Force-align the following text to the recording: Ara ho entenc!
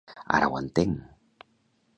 Ara 0.37 0.47
ho 0.53 0.57
entenc! 0.61 1.47